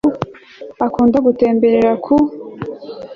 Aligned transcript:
akunda 0.85 1.17
gutemberera 1.25 1.91
ku 2.05 2.15